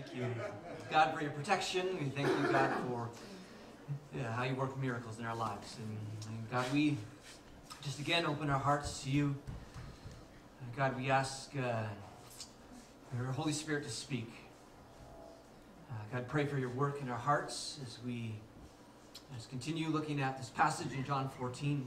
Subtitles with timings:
[0.00, 0.26] Thank you,
[0.90, 1.86] God, for your protection.
[2.00, 3.10] We thank you, God, for
[4.16, 5.76] yeah, how you work miracles in our lives.
[5.76, 6.96] And, and God, we
[7.82, 9.34] just again open our hearts to you.
[10.58, 11.82] Uh, God, we ask uh,
[13.14, 14.32] your Holy Spirit to speak.
[15.90, 18.36] Uh, God, pray for your work in our hearts as we
[19.36, 21.84] as continue looking at this passage in John 14.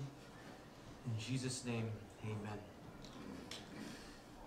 [1.07, 1.89] In Jesus' name,
[2.23, 2.59] amen.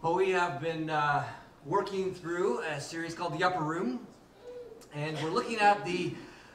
[0.03, 1.25] Well, we have been uh,
[1.67, 4.07] working through a series called The Upper Room,
[4.95, 6.15] and we're looking at the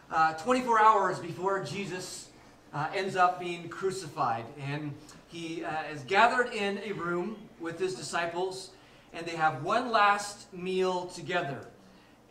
[0.09, 2.29] uh, 24 hours before Jesus
[2.73, 4.45] uh, ends up being crucified.
[4.57, 4.93] And
[5.27, 8.71] he uh, is gathered in a room with his disciples,
[9.11, 11.67] and they have one last meal together.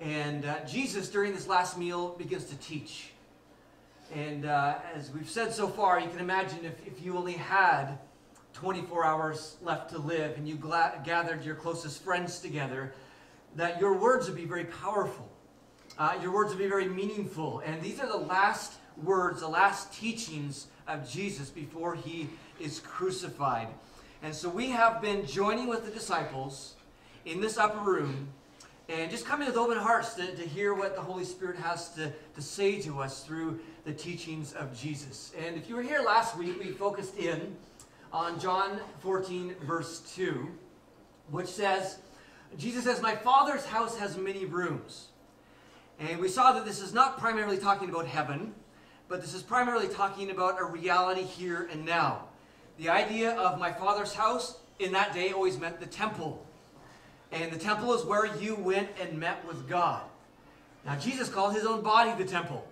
[0.00, 3.10] And uh, Jesus, during this last meal, begins to teach.
[4.14, 7.98] And uh, as we've said so far, you can imagine if, if you only had
[8.52, 10.56] 24 hours left to live and you
[11.04, 12.92] gathered your closest friends together,
[13.56, 15.28] that your words would be very powerful.
[15.98, 17.60] Uh, your words would be very meaningful.
[17.60, 23.68] And these are the last words, the last teachings of Jesus before he is crucified.
[24.22, 26.74] And so we have been joining with the disciples
[27.24, 28.28] in this upper room
[28.88, 32.12] and just coming with open hearts to, to hear what the Holy Spirit has to,
[32.34, 35.32] to say to us through the teachings of Jesus.
[35.38, 37.56] And if you were here last week, we focused in
[38.12, 40.48] on John 14, verse 2,
[41.30, 41.98] which says,
[42.58, 45.08] Jesus says, My Father's house has many rooms.
[45.98, 48.54] And we saw that this is not primarily talking about heaven,
[49.08, 52.24] but this is primarily talking about a reality here and now.
[52.78, 56.44] The idea of my Father's house in that day always meant the temple.
[57.30, 60.02] And the temple is where you went and met with God.
[60.84, 62.66] Now, Jesus called his own body the temple.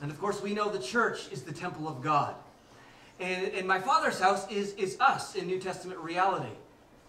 [0.00, 2.36] And of course, we know the church is the temple of God.
[3.20, 6.54] And, and my Father's house is, is us in New Testament reality,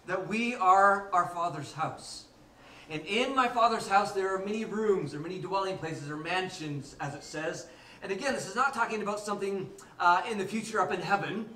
[0.06, 2.24] that we are our Father's house.
[2.90, 6.96] And in my Father's house, there are many rooms, or many dwelling places, or mansions,
[7.00, 7.68] as it says.
[8.02, 11.48] And again, this is not talking about something uh, in the future up in heaven.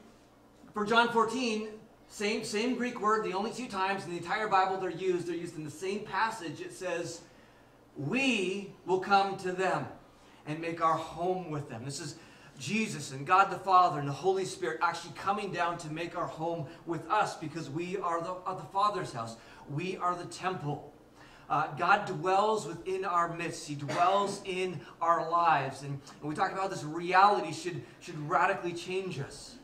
[0.72, 1.68] For John 14,
[2.08, 5.34] same, same Greek word, the only two times in the entire Bible they're used, they're
[5.34, 6.60] used in the same passage.
[6.60, 7.22] It says,
[7.96, 9.86] We will come to them
[10.46, 11.84] and make our home with them.
[11.84, 12.16] This is
[12.58, 16.26] Jesus and God the Father and the Holy Spirit actually coming down to make our
[16.26, 19.36] home with us because we are the, are the Father's house.
[19.68, 20.92] We are the temple.
[21.50, 23.68] Uh, God dwells within our midst.
[23.68, 25.82] He dwells in our lives.
[25.82, 29.56] And, and we talk about this reality should, should radically change us.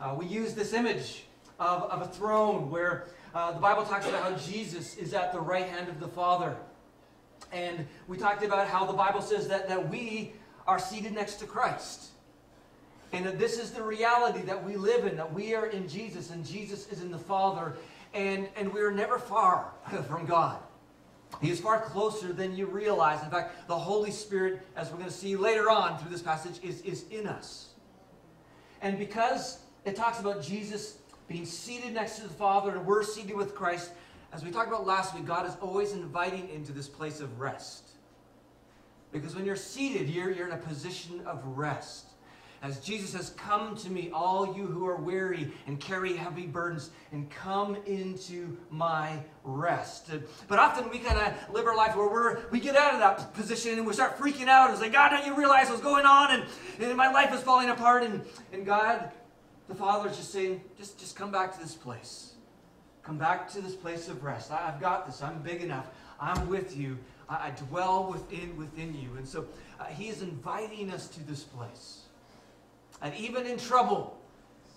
[0.00, 1.24] Uh, we use this image
[1.58, 5.40] of, of a throne where uh, the Bible talks about how Jesus is at the
[5.40, 6.56] right hand of the Father.
[7.52, 10.32] And we talked about how the Bible says that, that we
[10.66, 12.10] are seated next to Christ.
[13.12, 16.30] And that this is the reality that we live in, that we are in Jesus
[16.30, 17.74] and Jesus is in the Father.
[18.14, 19.72] And, and we are never far
[20.08, 20.58] from God.
[21.40, 23.22] He is far closer than you realize.
[23.22, 26.58] In fact, the Holy Spirit, as we're going to see later on through this passage,
[26.62, 27.70] is, is in us.
[28.80, 30.98] And because it talks about Jesus
[31.28, 33.90] being seated next to the Father and we're seated with Christ,
[34.32, 37.85] as we talked about last week, God is always inviting into this place of rest.
[39.20, 42.06] Because when you're seated, you're, you're in a position of rest.
[42.62, 46.90] As Jesus says, Come to me, all you who are weary and carry heavy burdens,
[47.12, 50.10] and come into my rest.
[50.48, 53.34] But often we kind of live our life where we're, we get out of that
[53.34, 56.32] position and we start freaking out and say, God, don't you realize what's going on?
[56.32, 56.44] And,
[56.80, 58.02] and my life is falling apart.
[58.02, 59.12] And, and God,
[59.68, 62.32] the Father, is just saying, just, just come back to this place.
[63.02, 64.50] Come back to this place of rest.
[64.50, 65.22] I, have got this.
[65.22, 65.86] I'm big enough.
[66.18, 66.98] I'm with you.
[67.28, 69.16] I, I dwell within within you.
[69.16, 69.46] And so
[69.80, 72.02] uh, He is inviting us to this place.
[73.02, 74.18] And even in trouble,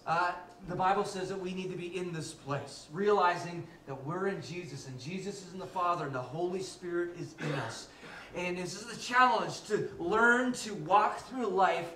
[0.06, 0.32] uh,
[0.68, 4.42] the Bible says that we need to be in this place, realizing that we're in
[4.42, 7.88] Jesus and Jesus is in the Father and the Holy Spirit is in us.
[8.36, 11.90] And this is the challenge to learn to walk through life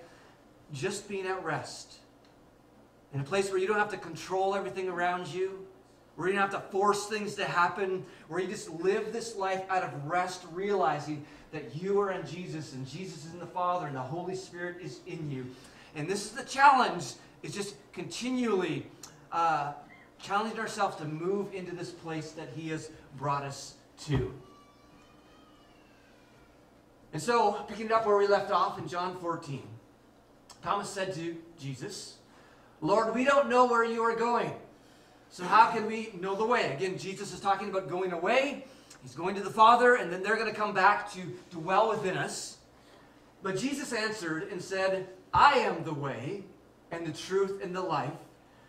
[0.72, 2.00] just being at rest.
[3.14, 5.68] In a place where you don't have to control everything around you,
[6.16, 9.64] where you don't have to force things to happen, where you just live this life
[9.70, 13.88] out of rest, realizing that you are in Jesus and Jesus is in the Father
[13.88, 15.46] and the Holy Spirit is in you.
[15.96, 18.86] And this is the challenge, is just continually
[19.32, 19.74] uh,
[20.22, 23.76] challenging ourselves to move into this place that he has brought us
[24.06, 24.34] to.
[27.12, 29.62] And so, picking it up where we left off in John 14,
[30.64, 32.18] Thomas said to Jesus,
[32.82, 34.52] Lord, we don't know where you are going.
[35.34, 36.74] So how can we know the way?
[36.74, 38.66] Again, Jesus is talking about going away.
[39.02, 42.16] He's going to the Father, and then they're going to come back to dwell within
[42.16, 42.58] us.
[43.42, 46.44] But Jesus answered and said, I am the way
[46.92, 48.14] and the truth and the life.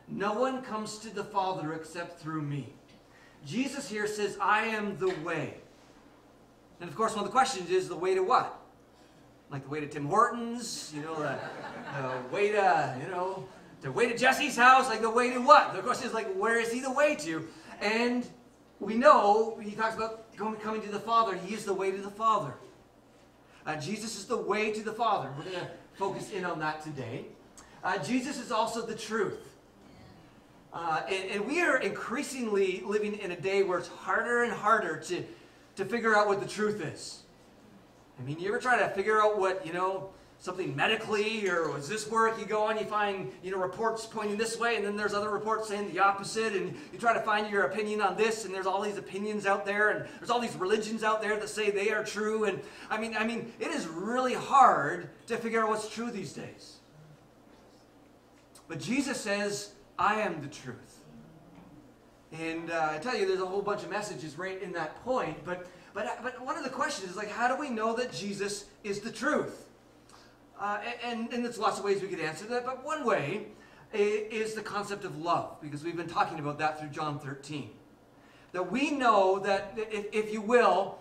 [0.08, 2.72] No one comes to the Father except through me.
[3.44, 5.58] Jesus here says, I am the way.
[6.80, 8.58] And of course, one of the questions is the way to what?
[9.50, 11.38] Like the way to Tim Hortons, you know, the,
[12.00, 13.46] the way to, you know,
[13.84, 15.74] the way to Jesse's house, like the way to what?
[15.74, 17.46] The question is like, where is he the way to?
[17.82, 18.26] And
[18.80, 21.36] we know he talks about coming to the Father.
[21.36, 22.54] He is the way to the Father.
[23.66, 25.30] Uh, Jesus is the way to the Father.
[25.36, 27.26] We're going to focus in on that today.
[27.84, 29.54] Uh, Jesus is also the truth.
[30.72, 34.96] Uh, and, and, we are increasingly living in a day where it's harder and harder
[34.96, 35.22] to,
[35.76, 37.22] to figure out what the truth is.
[38.18, 40.08] I mean, you ever try to figure out what, you know,
[40.44, 42.38] something medically or was this work?
[42.38, 45.30] You go on you find you know reports pointing this way and then there's other
[45.30, 48.66] reports saying the opposite and you try to find your opinion on this and there's
[48.66, 51.90] all these opinions out there and there's all these religions out there that say they
[51.92, 52.60] are true and
[52.90, 56.76] i mean i mean it is really hard to figure out what's true these days.
[58.68, 61.04] But jesus says i am the truth.
[62.32, 65.42] And uh, i tell you there's a whole bunch of messages right in that point
[65.42, 68.66] but but but one of the questions is like how do we know that jesus
[68.82, 69.63] is the truth
[70.60, 73.46] uh, and, and there's lots of ways we could answer that, but one way
[73.92, 77.70] is the concept of love, because we've been talking about that through John 13.
[78.52, 80.98] That we know that, if, you will,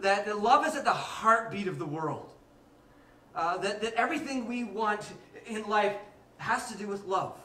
[0.00, 2.32] that love is at the heartbeat of the world.
[3.34, 5.00] Uh, that, that everything we want
[5.46, 5.96] in life
[6.38, 7.38] has to do with love.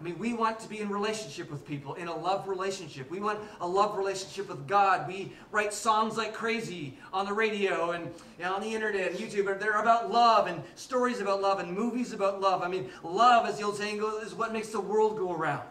[0.00, 3.08] I mean, we want to be in relationship with people, in a love relationship.
[3.10, 5.06] We want a love relationship with God.
[5.06, 8.10] We write songs like crazy on the radio and,
[8.44, 9.58] on the internet and YouTube.
[9.60, 12.62] They're about love and stories about love and movies about love.
[12.62, 15.66] I mean, love, as the old saying goes, is what makes the world go around.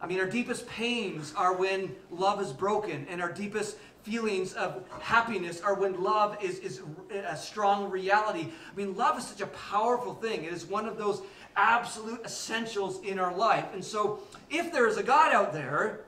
[0.00, 4.84] I mean, our deepest pains are when love is broken, and our deepest feelings of
[5.00, 8.48] happiness are when love is, is a strong reality.
[8.72, 10.44] I mean, love is such a powerful thing.
[10.44, 11.22] It is one of those
[11.56, 13.66] absolute essentials in our life.
[13.72, 14.20] And so,
[14.50, 16.00] if there is a God out there,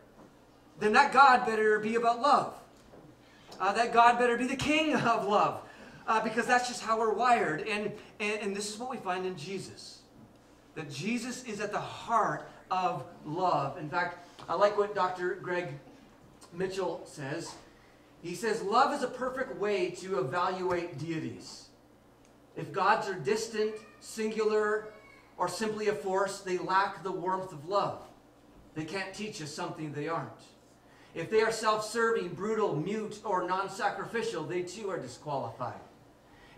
[0.78, 2.54] then that God better be about love.
[3.60, 5.62] Uh, that God better be the king of love.
[6.06, 7.68] Uh, because that's just how we're wired.
[7.68, 10.00] And, and, and this is what we find in Jesus.
[10.74, 13.78] That Jesus is at the heart of love.
[13.78, 15.34] In fact, I like what Dr.
[15.34, 15.74] Greg
[16.52, 17.54] Mitchell says.
[18.22, 21.68] He says, Love is a perfect way to evaluate deities.
[22.56, 24.88] If gods are distant, singular,
[25.38, 28.02] or simply a force, they lack the warmth of love.
[28.74, 30.30] They can't teach us something they aren't.
[31.14, 35.80] If they are self serving, brutal, mute, or non sacrificial, they too are disqualified.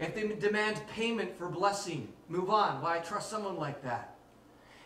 [0.01, 2.83] If they demand payment for blessing, move on.
[2.83, 4.17] Why trust someone like that?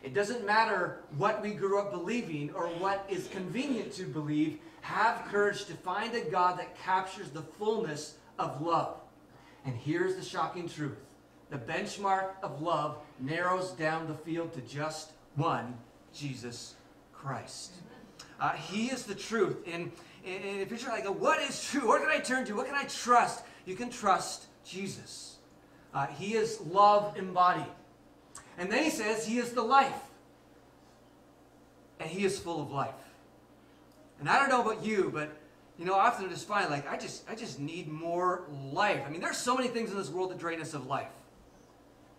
[0.02, 4.58] It doesn't matter what we grew up believing or what is convenient to believe.
[4.82, 8.96] Have courage to find a God that captures the fullness of love.
[9.64, 10.98] And here's the shocking truth
[11.54, 15.78] the benchmark of love narrows down the field to just one
[16.12, 16.74] Jesus
[17.12, 17.74] Christ.
[18.40, 19.58] Uh, he is the truth.
[19.64, 19.92] And,
[20.26, 21.86] and if you're like, what is true?
[21.86, 22.54] What can I turn to?
[22.56, 23.44] What can I trust?
[23.66, 25.36] You can trust Jesus.
[25.94, 27.70] Uh, he is love embodied.
[28.58, 29.94] And then he says he is the life.
[32.00, 32.94] And he is full of life.
[34.18, 35.30] And I don't know about you, but
[35.78, 38.42] you know, often I just find like I just I just need more
[38.72, 39.02] life.
[39.06, 41.10] I mean, there's so many things in this world that drain us of life.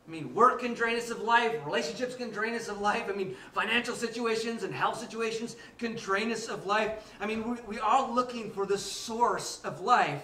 [0.08, 3.06] I mean, work can drain us of life, relationships can drain us of life.
[3.10, 7.12] I mean, financial situations and health situations can drain us of life.
[7.20, 10.22] I mean, we, we are looking for the source of life,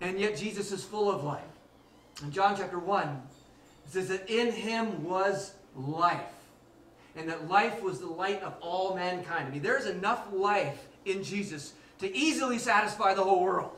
[0.00, 1.42] and yet Jesus is full of life.
[2.22, 3.08] In John chapter 1,
[3.86, 6.20] it says that in him was life,
[7.16, 9.48] and that life was the light of all mankind.
[9.48, 13.72] I mean, there's enough life in Jesus to easily satisfy the whole world.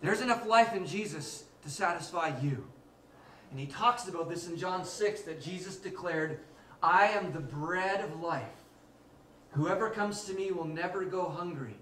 [0.00, 2.69] There's enough life in Jesus to satisfy you.
[3.50, 6.40] And he talks about this in John 6 that Jesus declared,
[6.82, 8.44] I am the bread of life.
[9.52, 11.74] Whoever comes to me will never go hungry.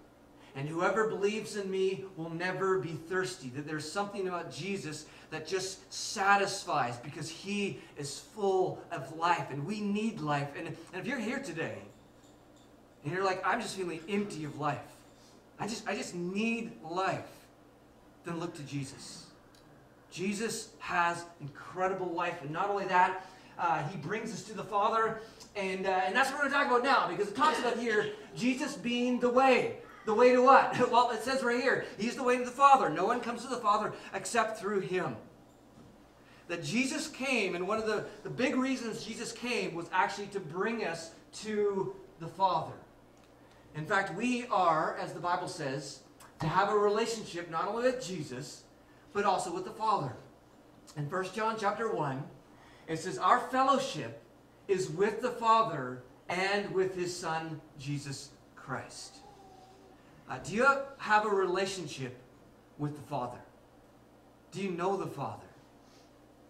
[0.56, 3.50] And whoever believes in me will never be thirsty.
[3.50, 9.50] That there's something about Jesus that just satisfies because he is full of life.
[9.50, 10.48] And we need life.
[10.56, 11.78] And, and if you're here today
[13.04, 14.80] and you're like, I'm just feeling empty of life,
[15.60, 17.28] I just, I just need life,
[18.24, 19.27] then look to Jesus.
[20.10, 22.40] Jesus has incredible life.
[22.42, 23.26] And not only that,
[23.58, 25.20] uh, he brings us to the Father.
[25.56, 27.78] And, uh, and that's what we're going to talk about now because it talks about
[27.78, 29.78] here Jesus being the way.
[30.06, 30.74] The way to what?
[30.90, 32.88] Well, it says right here, He's the way to the Father.
[32.88, 35.16] No one comes to the Father except through Him.
[36.46, 40.40] That Jesus came, and one of the, the big reasons Jesus came was actually to
[40.40, 41.10] bring us
[41.42, 42.72] to the Father.
[43.74, 46.00] In fact, we are, as the Bible says,
[46.40, 48.62] to have a relationship not only with Jesus,
[49.18, 50.12] but also with the Father.
[50.96, 52.22] In 1 John chapter 1,
[52.86, 54.22] it says, Our fellowship
[54.68, 59.16] is with the Father and with his Son, Jesus Christ.
[60.30, 62.16] Uh, do you have a relationship
[62.78, 63.40] with the Father?
[64.52, 65.42] Do you know the Father?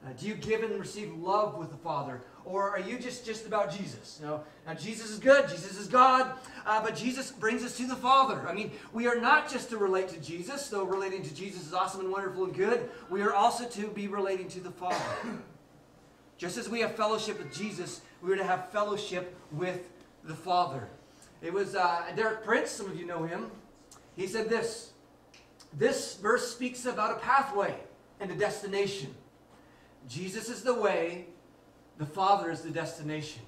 [0.04, 2.20] Uh, do you give and receive love with the Father?
[2.48, 4.20] Or are you just, just about Jesus?
[4.22, 6.32] Know, now, Jesus is good, Jesus is God,
[6.64, 8.48] uh, but Jesus brings us to the Father.
[8.48, 11.74] I mean, we are not just to relate to Jesus, though relating to Jesus is
[11.74, 12.88] awesome and wonderful and good.
[13.10, 14.96] We are also to be relating to the Father.
[16.38, 19.90] just as we have fellowship with Jesus, we are to have fellowship with
[20.24, 20.88] the Father.
[21.42, 23.50] It was uh, Derek Prince, some of you know him.
[24.16, 24.92] He said this
[25.74, 27.74] This verse speaks about a pathway
[28.20, 29.14] and a destination.
[30.08, 31.26] Jesus is the way,
[31.98, 33.42] the Father is the destination.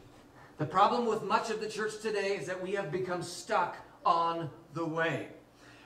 [0.58, 4.50] The problem with much of the church today is that we have become stuck on
[4.74, 5.28] the way.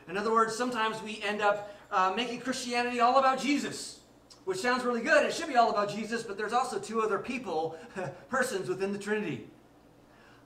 [0.09, 4.01] In other words, sometimes we end up uh, making Christianity all about Jesus,
[4.45, 5.25] which sounds really good.
[5.25, 7.79] It should be all about Jesus, but there's also two other people,
[8.29, 9.47] persons within the Trinity.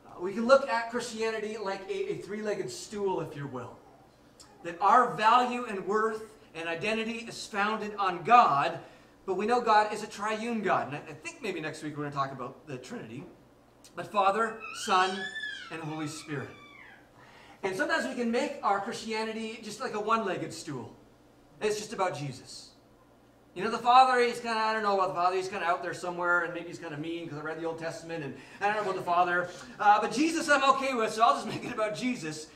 [0.07, 3.77] Uh, we can look at Christianity like a, a three legged stool, if you will.
[4.65, 8.79] That our value and worth and identity is founded on God,
[9.29, 10.87] but we know God is a triune God.
[10.89, 13.25] And I think maybe next week we're going to talk about the Trinity.
[13.95, 14.57] But Father,
[14.87, 15.23] Son,
[15.71, 16.49] and Holy Spirit.
[17.63, 20.97] And sometimes we can make our Christianity just like a one legged stool.
[21.61, 22.71] It's just about Jesus.
[23.55, 25.63] You know, the Father, he's kind of, I don't know about the Father, he's kind
[25.63, 27.79] of out there somewhere, and maybe he's kind of mean because I read the Old
[27.79, 29.51] Testament, and I don't know about the Father.
[29.79, 32.47] Uh, but Jesus I'm okay with, so I'll just make it about Jesus.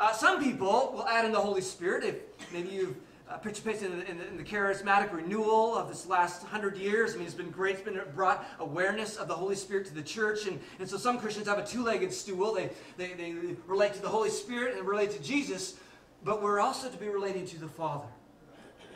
[0.00, 2.04] Uh, some people will add in the Holy Spirit.
[2.04, 2.96] If maybe you've
[3.32, 7.14] uh, participated in the, in, the, in the, charismatic renewal of this last hundred years.
[7.14, 7.76] I mean, it's been great.
[7.76, 10.46] It's been brought awareness of the Holy Spirit to the church.
[10.46, 12.52] And, and so some Christians have a two-legged stool.
[12.52, 13.34] They, they, they
[13.66, 15.76] relate to the Holy Spirit and relate to Jesus.
[16.24, 18.08] But we're also to be relating to the Father.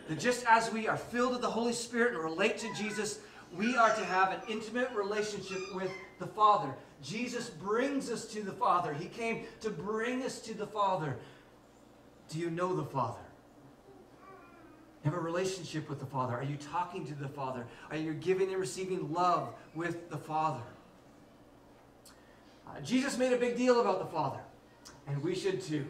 [0.09, 3.21] That just as we are filled with the Holy Spirit and relate to Jesus,
[3.57, 6.73] we are to have an intimate relationship with the Father.
[7.02, 8.93] Jesus brings us to the Father.
[8.93, 11.16] He came to bring us to the Father.
[12.28, 13.25] Do you know the Father?
[15.07, 16.35] Have a relationship with the Father?
[16.35, 17.65] Are you talking to the Father?
[17.91, 20.63] Are you giving and receiving love with the Father?
[22.69, 24.41] Uh, Jesus made a big deal about the Father,
[25.07, 25.87] and we should too.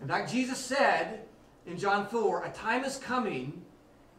[0.00, 1.26] In fact, Jesus said
[1.66, 3.62] in John 4, a time is coming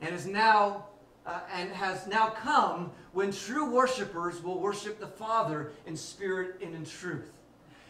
[0.02, 0.86] and is now
[1.26, 6.76] uh, and has now come when true worshipers will worship the Father in spirit and
[6.76, 7.32] in truth.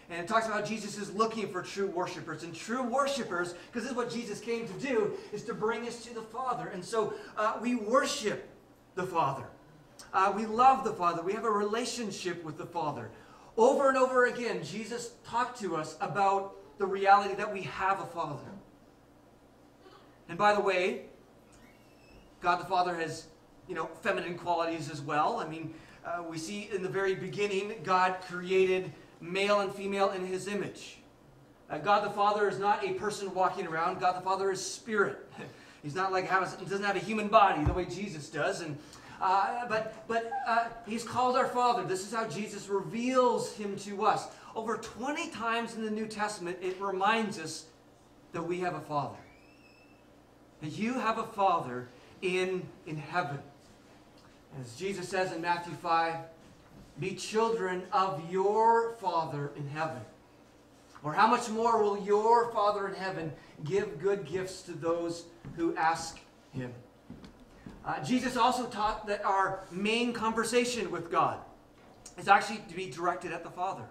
[0.09, 2.43] And it talks about Jesus is looking for true worshipers.
[2.43, 6.03] And true worshipers, because this is what Jesus came to do, is to bring us
[6.05, 6.67] to the Father.
[6.67, 8.47] And so uh, we worship
[8.93, 9.45] the Father.
[10.13, 11.23] Uh, we love the Father.
[11.23, 13.09] We have a relationship with the Father.
[13.57, 18.05] Over and over again, Jesus talked to us about the reality that we have a
[18.05, 18.43] Father.
[20.29, 21.03] And by the way,
[22.41, 23.27] God the Father has,
[23.67, 25.39] you know, feminine qualities as well.
[25.39, 25.73] I mean,
[26.05, 28.91] uh, we see in the very beginning, God created
[29.25, 30.97] male and female in his image.
[31.69, 33.99] Uh, God the Father is not a person walking around.
[33.99, 35.27] God the Father is spirit.
[35.83, 38.61] He's not like he doesn't have a human body the way Jesus does.
[38.61, 38.75] And
[39.21, 41.83] uh, but but uh, he's called our Father.
[41.83, 44.27] This is how Jesus reveals him to us.
[44.55, 47.65] Over 20 times in the New Testament, it reminds us
[48.31, 49.17] that we have a Father.
[50.63, 51.87] That you have a Father
[52.23, 53.37] in in heaven.
[54.59, 56.15] As Jesus says in Matthew 5,
[56.99, 60.01] be children of your Father in heaven.
[61.03, 63.31] Or how much more will your Father in heaven
[63.63, 65.25] give good gifts to those
[65.55, 66.19] who ask
[66.51, 66.73] him?
[67.85, 71.37] Uh, Jesus also taught that our main conversation with God
[72.17, 73.83] is actually to be directed at the Father.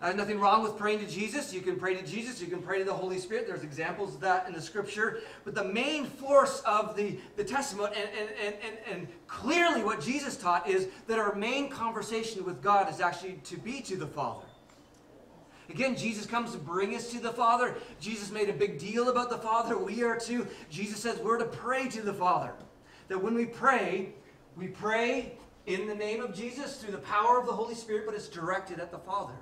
[0.00, 1.54] There's nothing wrong with praying to Jesus.
[1.54, 2.40] You can pray to Jesus.
[2.40, 3.46] You can pray to the Holy Spirit.
[3.46, 5.20] There's examples of that in the Scripture.
[5.44, 10.02] But the main force of the, the Testament, and, and, and, and, and clearly what
[10.02, 14.06] Jesus taught, is that our main conversation with God is actually to be to the
[14.06, 14.44] Father.
[15.70, 17.74] Again, Jesus comes to bring us to the Father.
[17.98, 19.78] Jesus made a big deal about the Father.
[19.78, 20.46] We are to.
[20.68, 22.52] Jesus says we're to pray to the Father.
[23.08, 24.12] That when we pray,
[24.56, 25.32] we pray
[25.66, 28.78] in the name of Jesus through the power of the Holy Spirit, but it's directed
[28.78, 29.32] at the Father.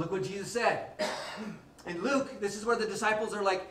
[0.00, 0.86] Look what Jesus said.
[1.86, 3.68] In Luke, this is where the disciples are like,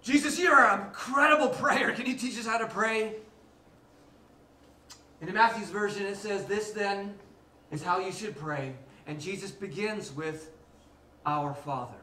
[0.00, 1.92] Jesus, you're an incredible prayer.
[1.92, 3.16] Can you teach us how to pray?
[5.20, 7.14] In Matthew's version, it says, This then
[7.70, 8.72] is how you should pray.
[9.06, 10.50] And Jesus begins with,
[11.26, 11.98] Our Father.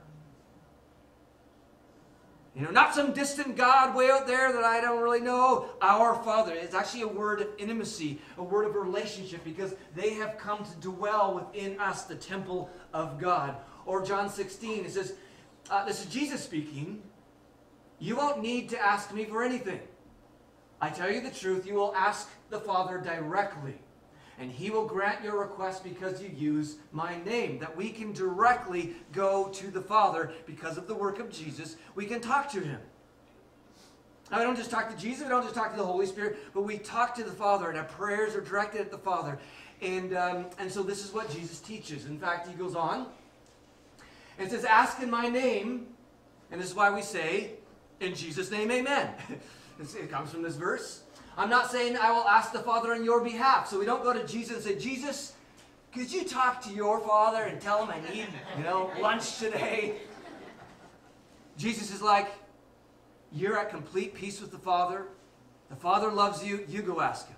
[2.56, 5.68] You know, not some distant God way out there that I don't really know.
[5.82, 6.54] Our Father.
[6.54, 10.76] It's actually a word of intimacy, a word of relationship, because they have come to
[10.80, 13.58] dwell within us, the temple of God.
[13.86, 15.14] Or John 16, it says,
[15.70, 17.02] uh, this is Jesus speaking.
[18.00, 19.82] You won't need to ask me for anything.
[20.80, 23.76] I tell you the truth, you will ask the Father directly.
[24.40, 27.60] And he will grant your request because you use my name.
[27.60, 31.78] That we can directly go to the Father because of the work of Jesus.
[31.96, 32.80] We can talk to him.
[34.32, 36.38] Now, we don't just talk to Jesus, we don't just talk to the Holy Spirit,
[36.54, 39.38] but we talk to the Father, and our prayers are directed at the Father.
[39.82, 42.06] And, um, and so this is what Jesus teaches.
[42.06, 43.08] In fact, he goes on
[44.40, 45.88] and says, Ask in my name.
[46.52, 47.52] And this is why we say,
[48.00, 49.10] In Jesus' name, amen.
[49.80, 51.02] it comes from this verse.
[51.38, 53.68] I'm not saying I will ask the Father on your behalf.
[53.68, 55.34] So we don't go to Jesus and say, Jesus,
[55.94, 58.28] could you talk to your Father and tell him I need,
[58.58, 59.96] you know, lunch today?
[61.58, 62.30] Jesus is like,
[63.32, 65.08] you're at complete peace with the Father.
[65.70, 66.66] The Father loves you.
[66.70, 67.36] You go ask him.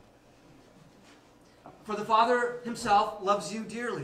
[1.83, 4.03] For the Father himself loves you dearly.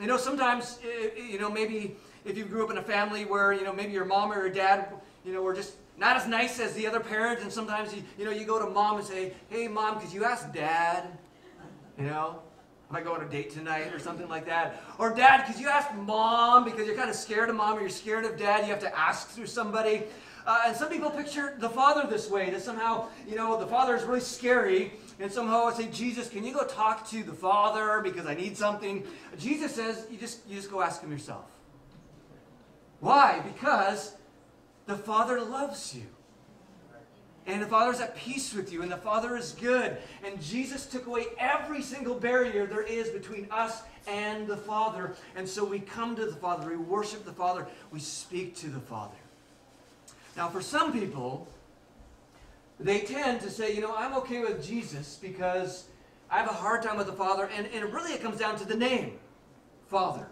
[0.00, 3.24] You know, sometimes, eh, eh, you know, maybe if you grew up in a family
[3.24, 4.88] where, you know, maybe your mom or your dad,
[5.24, 8.24] you know, were just not as nice as the other parent, and sometimes, you, you
[8.24, 11.06] know, you go to mom and say, hey, mom, could you ask dad?
[11.98, 12.40] You know,
[12.90, 14.82] if I go on a date tonight or something like that.
[14.98, 17.88] Or dad, could you ask mom because you're kind of scared of mom or you're
[17.88, 20.04] scared of dad, you have to ask through somebody.
[20.46, 23.96] Uh, and some people picture the father this way, that somehow, you know, the father
[23.96, 28.00] is really scary, and somehow I say, Jesus, can you go talk to the father
[28.00, 29.02] because I need something?
[29.38, 31.46] Jesus says, you just, you just go ask him yourself.
[33.00, 33.40] Why?
[33.40, 34.14] Because
[34.86, 36.06] the father loves you.
[37.46, 39.98] And the Father is at peace with you, and the Father is good.
[40.24, 45.14] And Jesus took away every single barrier there is between us and the Father.
[45.36, 48.80] And so we come to the Father, we worship the Father, we speak to the
[48.80, 49.14] Father.
[50.36, 51.46] Now, for some people,
[52.80, 55.84] they tend to say, you know, I'm okay with Jesus because
[56.28, 58.64] I have a hard time with the Father, and, and really it comes down to
[58.64, 59.18] the name,
[59.86, 60.26] Father.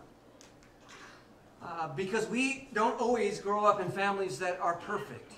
[1.65, 5.33] Uh, because we don't always grow up in families that are perfect.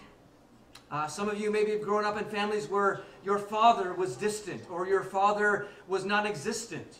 [0.90, 4.62] Uh, some of you maybe have grown up in families where your father was distant,
[4.68, 6.99] or your father was non existent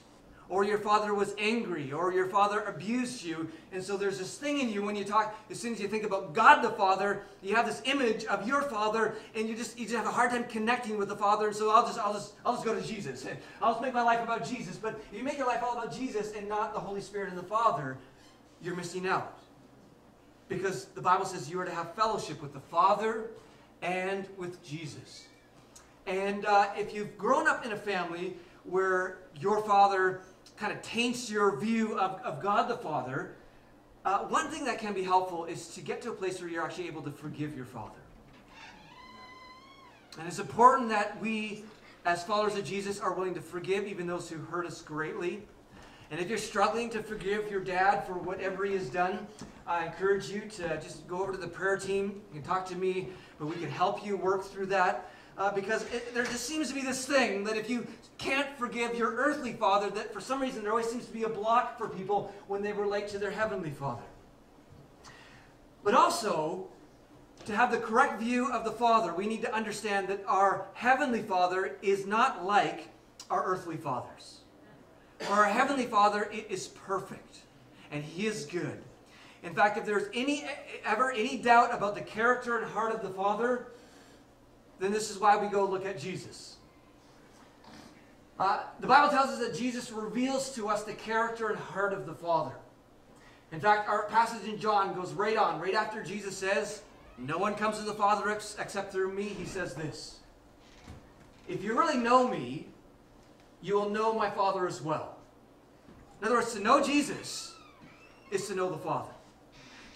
[0.49, 3.49] or your father was angry, or your father abused you.
[3.73, 6.05] And so there's this thing in you when you talk, as soon as you think
[6.05, 9.87] about God the Father, you have this image of your father, and you just you
[9.87, 11.49] just have a hard time connecting with the Father.
[11.49, 13.27] And so I'll just I'll just I'll just go to Jesus.
[13.63, 14.77] I'll just make my life about Jesus.
[14.77, 17.43] But you make your life all about Jesus and not the Holy Spirit and the
[17.43, 17.99] Father,
[18.63, 19.39] you're missing out.
[20.49, 23.31] Because the Bible says you are to have fellowship with the Father
[23.83, 25.27] and with Jesus.
[26.07, 30.21] And uh, if you've grown up in a family where your father
[30.57, 33.35] kind of taints your view of, of God the Father,
[34.05, 36.65] uh, one thing that can be helpful is to get to a place where you're
[36.65, 37.99] actually able to forgive your Father.
[40.19, 41.65] And it's important that we,
[42.05, 45.43] as followers of Jesus, are willing to forgive even those who hurt us greatly.
[46.11, 49.27] And if you're struggling to forgive your dad for whatever he has done,
[49.67, 52.23] I encourage you to just go over to the prayer team.
[52.33, 55.83] You can talk to me, but we can help you work through that uh, because
[55.93, 57.87] it, there just seems to be this thing that if you
[58.19, 61.29] can't forgive your earthly father, that for some reason there always seems to be a
[61.29, 64.05] block for people when they relate to their heavenly father.
[65.83, 66.69] But also,
[67.47, 71.23] to have the correct view of the Father, we need to understand that our heavenly
[71.23, 72.89] Father is not like
[73.31, 74.41] our earthly fathers.
[75.21, 77.39] For our heavenly Father is perfect,
[77.91, 78.83] and He is good.
[79.43, 80.45] In fact, if there's any
[80.85, 83.69] ever any doubt about the character and heart of the Father,
[84.79, 86.57] then this is why we go look at Jesus.
[88.39, 92.07] Uh, the Bible tells us that Jesus reveals to us the character and heart of
[92.07, 92.55] the Father.
[93.53, 95.61] In fact, our passage in John goes right on.
[95.61, 96.83] Right after Jesus says,
[97.17, 100.19] No one comes to the Father ex except through me, he says this
[101.49, 102.67] If you really know me,
[103.63, 105.17] you will know my Father as well.
[106.21, 107.55] In other words, to know Jesus
[108.31, 109.11] is to know the Father.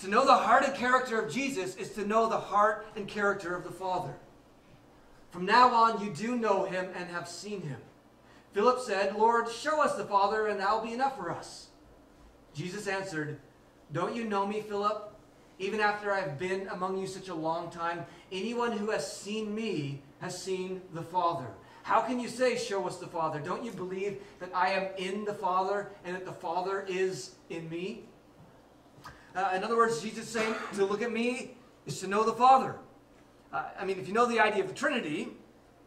[0.01, 3.55] To know the heart and character of Jesus is to know the heart and character
[3.55, 4.15] of the Father.
[5.31, 7.81] From now on, you do know him and have seen him.
[8.53, 11.69] Philip said, Lord, show us the Father, and that will be enough for us.
[12.55, 13.39] Jesus answered,
[13.93, 15.15] Don't you know me, Philip?
[15.59, 19.55] Even after I have been among you such a long time, anyone who has seen
[19.55, 21.47] me has seen the Father.
[21.91, 23.41] How can you say, Show us the Father?
[23.41, 27.69] Don't you believe that I am in the Father and that the Father is in
[27.69, 28.05] me?
[29.35, 32.77] Uh, in other words, Jesus saying, To look at me is to know the Father.
[33.53, 35.31] Uh, I mean, if you know the idea of the Trinity,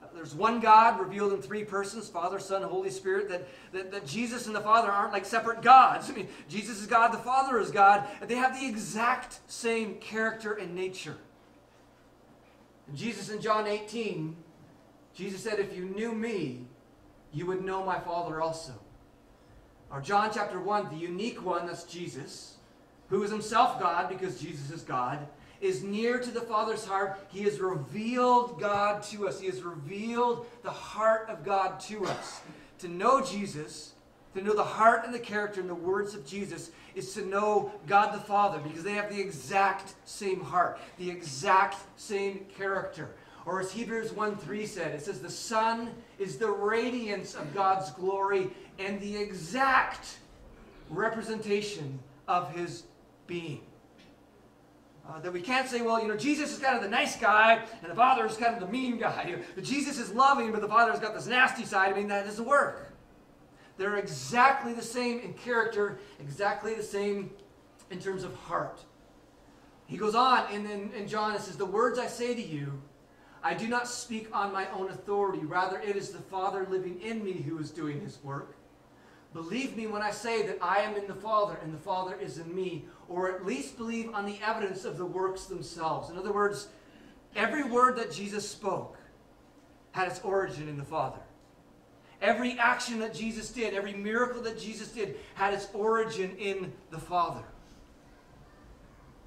[0.04, 3.30] uh, there's one God revealed in three persons Father, Son, Holy Spirit.
[3.30, 6.10] That, that, that Jesus and the Father aren't like separate gods.
[6.12, 8.06] I mean, Jesus is God, the Father is God.
[8.20, 11.16] and They have the exact same character and nature.
[12.90, 14.36] And Jesus in John 18,
[15.14, 16.66] Jesus said, If you knew me,
[17.32, 18.74] you would know my Father also.
[19.92, 22.56] Or John chapter 1, the unique one, that's Jesus,
[23.10, 25.28] who is himself God because Jesus is God
[25.64, 27.26] is near to the Father's heart.
[27.30, 29.40] He has revealed God to us.
[29.40, 32.42] He has revealed the heart of God to us.
[32.80, 33.94] to know Jesus,
[34.36, 37.72] to know the heart and the character and the words of Jesus, is to know
[37.88, 43.12] God the Father because they have the exact same heart, the exact same character.
[43.46, 47.92] Or as Hebrews 1 3 said, it says, The son is the radiance of God's
[47.92, 50.18] glory and the exact
[50.90, 52.84] representation of his
[53.28, 53.62] being.
[55.08, 57.62] Uh, that we can't say, well, you know, Jesus is kind of the nice guy
[57.82, 59.36] and the Father is kind of the mean guy.
[59.62, 61.92] Jesus is loving, but the Father's got this nasty side.
[61.92, 62.94] I mean, that doesn't work.
[63.78, 67.32] They're exactly the same in character, exactly the same
[67.92, 68.80] in terms of heart.
[69.88, 72.82] He goes on in, in, in John, it says, The words I say to you,
[73.44, 75.40] I do not speak on my own authority.
[75.46, 78.56] Rather, it is the Father living in me who is doing his work.
[79.34, 82.38] Believe me when I say that I am in the Father and the Father is
[82.38, 86.10] in me, or at least believe on the evidence of the works themselves.
[86.10, 86.70] In other words,
[87.36, 88.98] every word that Jesus spoke
[89.92, 91.20] had its origin in the Father.
[92.22, 97.00] Every action that Jesus did, every miracle that Jesus did, had its origin in the
[97.00, 97.44] Father.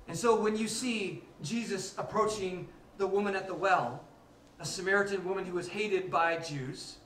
[0.08, 4.02] And so when you see Jesus approaching the woman at the well,
[4.58, 6.96] a Samaritan woman who was hated by Jews,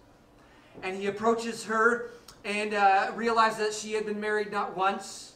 [0.83, 2.11] and he approaches her
[2.45, 5.35] and uh, realizes that she had been married not once,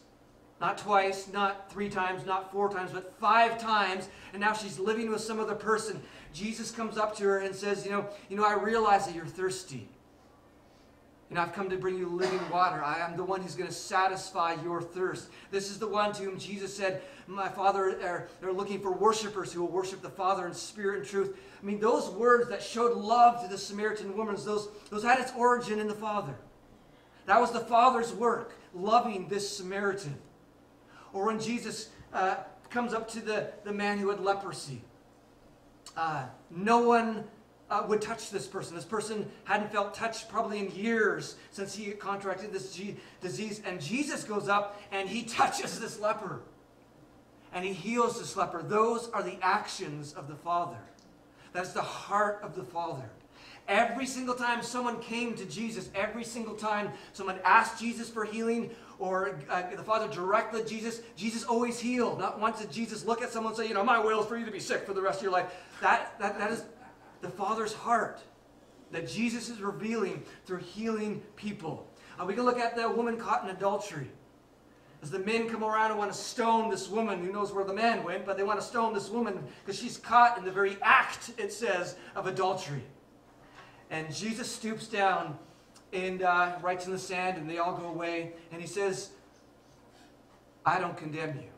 [0.60, 5.10] not twice, not three times, not four times, but five times, and now she's living
[5.10, 6.00] with some other person.
[6.32, 9.26] Jesus comes up to her and says, "You know, you know, I realize that you're
[9.26, 9.88] thirsty."
[11.34, 12.80] And I've come to bring you living water.
[12.80, 15.30] I am the one who's going to satisfy your thirst.
[15.50, 19.52] This is the one to whom Jesus said, My Father, are, are looking for worshipers
[19.52, 21.36] who will worship the Father in spirit and truth.
[21.60, 25.32] I mean, those words that showed love to the Samaritan woman, those, those had its
[25.36, 26.36] origin in the Father.
[27.26, 30.16] That was the Father's work, loving this Samaritan.
[31.12, 32.36] Or when Jesus uh,
[32.70, 34.82] comes up to the, the man who had leprosy,
[35.96, 37.24] uh, no one
[37.74, 38.76] uh, would touch this person.
[38.76, 43.60] This person hadn't felt touched probably in years since he contracted this G- disease.
[43.64, 46.40] And Jesus goes up and he touches this leper.
[47.52, 48.62] And he heals this leper.
[48.62, 50.78] Those are the actions of the Father.
[51.52, 53.10] That's the heart of the Father.
[53.66, 58.70] Every single time someone came to Jesus, every single time someone asked Jesus for healing,
[58.98, 62.18] or uh, the Father directed Jesus, Jesus always healed.
[62.18, 64.36] Not once did Jesus look at someone and say, you know, my will is for
[64.36, 65.46] you to be sick for the rest of your life.
[65.80, 66.64] That, that, that is
[67.24, 68.20] the Father's heart
[68.92, 71.88] that Jesus is revealing through healing people.
[72.20, 74.08] Uh, we can look at the woman caught in adultery.
[75.02, 77.74] As the men come around and want to stone this woman, who knows where the
[77.74, 80.76] man went, but they want to stone this woman because she's caught in the very
[80.82, 82.84] act, it says, of adultery.
[83.90, 85.38] And Jesus stoops down
[85.92, 88.32] and uh, writes in the sand, and they all go away.
[88.52, 89.10] And he says,
[90.64, 91.53] I don't condemn you.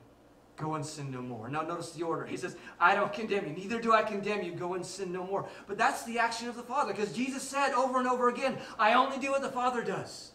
[0.57, 1.49] Go and sin no more.
[1.49, 2.25] Now notice the order.
[2.25, 3.53] He says, I don't condemn you.
[3.53, 4.53] Neither do I condemn you.
[4.53, 5.47] Go and sin no more.
[5.67, 6.95] But that's the action of the Father.
[6.95, 10.33] Because Jesus said over and over again, I only do what the Father does.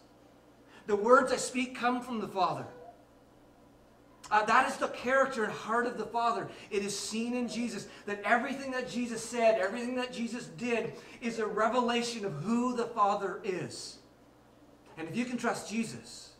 [0.86, 2.66] The words I speak come from the Father.
[4.30, 6.48] Uh, that is the character and heart of the Father.
[6.70, 11.38] It is seen in Jesus that everything that Jesus said, everything that Jesus did, is
[11.38, 13.98] a revelation of who the Father is.
[14.96, 16.31] And if you can trust Jesus,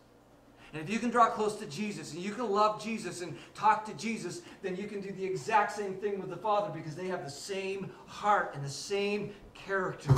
[0.72, 3.85] and if you can draw close to Jesus and you can love Jesus and talk
[3.85, 7.08] to Jesus, then you can do the exact same thing with the Father because they
[7.08, 10.14] have the same heart and the same character.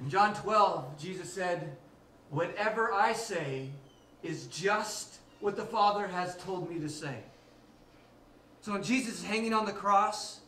[0.00, 1.76] In John 12, Jesus said,
[2.30, 3.68] Whatever I say
[4.22, 7.16] is just what the Father has told me to say.
[8.62, 10.40] So when Jesus is hanging on the cross,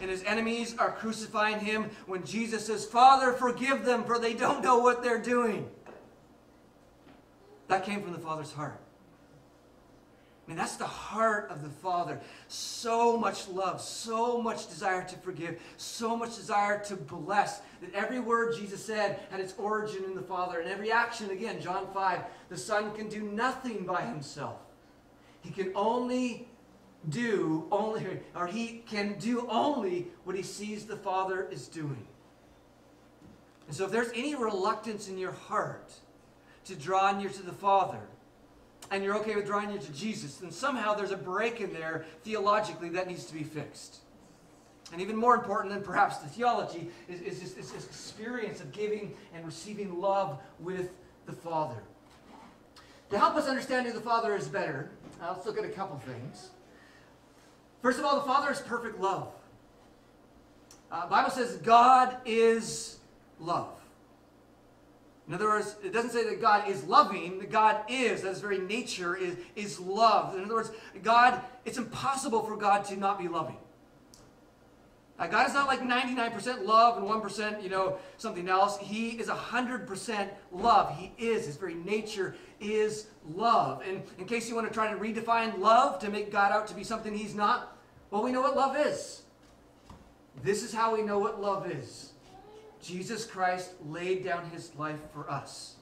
[0.00, 4.62] and his enemies are crucifying him, when Jesus says, Father, forgive them, for they don't
[4.62, 5.68] know what they're doing.
[7.68, 8.80] That came from the Father's heart.
[10.46, 12.20] I mean, that's the heart of the Father.
[12.46, 17.62] So much love, so much desire to forgive, so much desire to bless.
[17.80, 20.60] That every word Jesus said had its origin in the Father.
[20.60, 24.60] And every action, again, John 5, the Son can do nothing by himself.
[25.40, 26.48] He can only
[27.08, 32.06] do only, or he can do only what he sees the Father is doing.
[33.66, 35.92] And so if there's any reluctance in your heart,
[36.66, 38.00] to draw near to the Father,
[38.90, 42.04] and you're okay with drawing near to Jesus, then somehow there's a break in there
[42.22, 43.98] theologically that needs to be fixed.
[44.92, 49.14] And even more important than perhaps the theology is, is this, this experience of giving
[49.34, 50.90] and receiving love with
[51.26, 51.82] the Father.
[53.10, 55.98] To help us understand who the Father is better, uh, let's look at a couple
[55.98, 56.50] things.
[57.82, 59.32] First of all, the Father is perfect love.
[60.90, 62.98] Uh, Bible says God is
[63.40, 63.80] love.
[65.28, 68.40] In other words, it doesn't say that God is loving, that God is, that his
[68.40, 70.36] very nature is, is love.
[70.36, 70.70] In other words,
[71.02, 73.56] God, it's impossible for God to not be loving.
[75.18, 78.78] Uh, God is not like 99% love and 1%, you know, something else.
[78.78, 80.96] He is 100% love.
[80.96, 81.46] He is.
[81.46, 83.82] His very nature is love.
[83.88, 86.74] And in case you want to try to redefine love to make God out to
[86.74, 87.76] be something he's not,
[88.10, 89.22] well, we know what love is.
[90.44, 92.12] This is how we know what love is.
[92.86, 95.76] Jesus Christ laid down his life for us.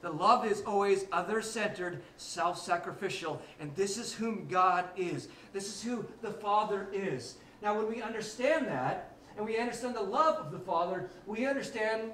[0.00, 3.40] The love is always other centered, self sacrificial.
[3.60, 5.28] And this is whom God is.
[5.52, 7.36] This is who the Father is.
[7.62, 12.12] Now, when we understand that, and we understand the love of the Father, we understand,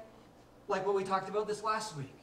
[0.67, 2.13] like what we talked about this last week,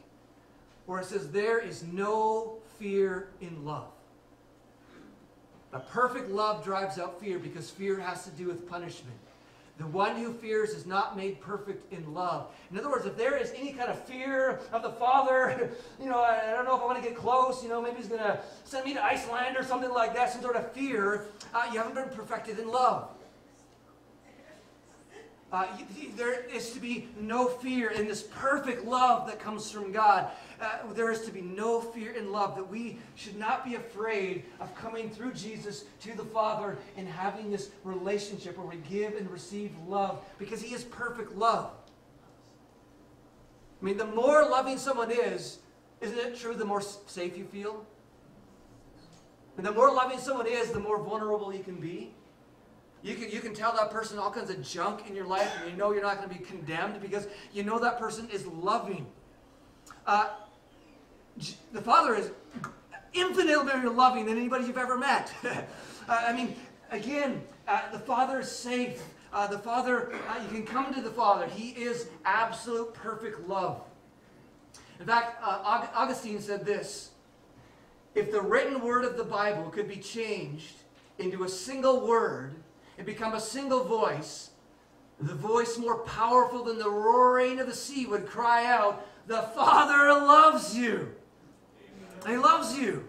[0.87, 3.89] where it says, There is no fear in love.
[5.73, 9.17] A perfect love drives out fear because fear has to do with punishment.
[9.79, 12.47] The one who fears is not made perfect in love.
[12.71, 16.23] In other words, if there is any kind of fear of the Father, you know,
[16.23, 18.41] I, don't know if I want to get close, you know, maybe he's going to
[18.65, 21.95] send me to Iceland or something like that, some sort of fear, uh, you haven't
[21.95, 23.11] been perfected in love.
[25.53, 25.67] Uh,
[26.17, 30.31] there is to be no fear in this perfect love that comes from God.
[30.61, 34.45] Uh, there is to be no fear in love, that we should not be afraid
[34.59, 39.31] of coming through Jesus to the Father and having this relationship where we give and
[39.31, 41.71] receive love because He is perfect love.
[43.81, 45.59] I mean, the more loving someone is,
[46.01, 47.85] isn't it true, the more safe you feel?
[49.59, 52.15] And the more loving someone is, the more vulnerable you can be.
[53.03, 55.71] You can, you can tell that person all kinds of junk in your life, and
[55.71, 59.07] you know you're not going to be condemned because you know that person is loving.
[60.07, 60.29] Uh,
[61.73, 62.31] the Father is
[63.13, 65.33] infinitely more loving than anybody you've ever met.
[65.45, 65.63] uh,
[66.09, 66.57] I mean,
[66.91, 69.03] again, uh, the Father is safe.
[69.33, 71.47] Uh, the Father, uh, you can come to the Father.
[71.47, 73.83] He is absolute perfect love.
[74.99, 77.11] In fact, uh, Augustine said this
[78.15, 80.77] If the written word of the Bible could be changed
[81.19, 82.55] into a single word,
[82.97, 84.51] and become a single voice,
[85.21, 90.09] the voice more powerful than the roaring of the sea would cry out, The Father
[90.13, 91.15] loves you.
[92.77, 93.05] You.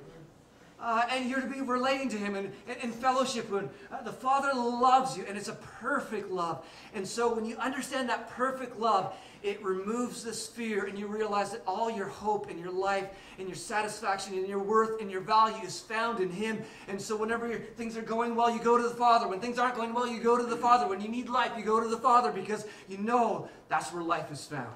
[0.79, 2.51] Uh, and you're to be relating to him in,
[2.83, 3.51] in, fellowship.
[3.51, 6.63] Uh, the Father loves you, and it's a perfect love.
[6.93, 11.51] And so, when you understand that perfect love, it removes this fear, and you realize
[11.51, 15.21] that all your hope and your life, and your satisfaction, and your worth, and your
[15.21, 16.61] value is found in Him.
[16.87, 19.27] And so, whenever things are going well, you go to the Father.
[19.27, 20.87] When things aren't going well, you go to the Father.
[20.87, 24.31] When you need life, you go to the Father because you know that's where life
[24.31, 24.75] is found.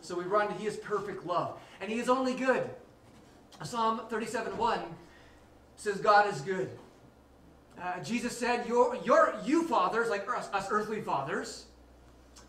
[0.00, 2.70] So we run to He is perfect love, and He is only good.
[3.64, 4.80] Psalm 37 1
[5.76, 6.70] says God is good.
[7.80, 11.66] Uh, Jesus said, your, your, you fathers, like us, us earthly fathers,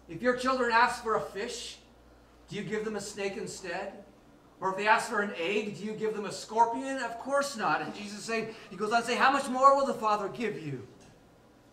[0.07, 1.77] if your children ask for a fish,
[2.47, 3.93] do you give them a snake instead?
[4.59, 6.97] Or if they ask for an egg, do you give them a scorpion?
[6.97, 7.81] Of course not.
[7.81, 10.61] And Jesus saying, he goes on to say, how much more will the Father give
[10.61, 10.85] you?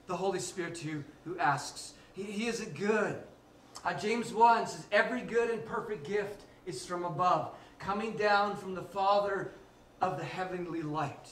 [0.07, 1.94] The Holy Spirit to who asks.
[2.12, 3.16] He, he is good.
[3.85, 8.74] Uh, James 1 says, every good and perfect gift is from above, coming down from
[8.74, 9.52] the Father
[10.00, 11.30] of the heavenly light.